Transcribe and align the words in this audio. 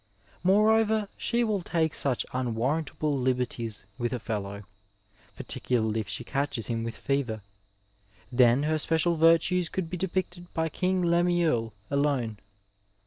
Moreover 0.43 1.07
she 1.15 1.43
will 1.43 1.61
take 1.61 1.93
such 1.93 2.25
unwarrantable 2.33 3.13
liberties 3.15 3.85
with 3.99 4.11
a 4.13 4.17
feUow, 4.19 4.63
particularly 5.37 5.99
if 5.99 6.09
she 6.09 6.23
catches 6.23 6.65
him 6.65 6.83
with 6.83 6.97
fever; 6.97 7.43
then 8.31 8.63
her 8.63 8.79
special 8.79 9.13
virtues 9.13 9.69
could 9.69 9.91
be 9.91 9.97
depicted 9.97 10.51
by 10.55 10.69
King 10.69 11.05
Lemuel 11.05 11.71
alone. 11.91 12.39